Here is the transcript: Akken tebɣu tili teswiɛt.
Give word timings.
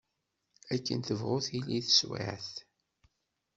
Akken 0.73 0.99
tebɣu 1.01 1.37
tili 1.45 1.79
teswiɛt. 1.87 2.51